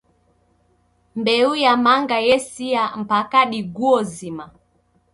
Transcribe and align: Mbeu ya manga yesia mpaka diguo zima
Mbeu 1.15 1.51
ya 1.63 1.73
manga 1.83 2.17
yesia 2.27 2.83
mpaka 3.01 3.39
diguo 3.51 4.03
zima 4.13 4.45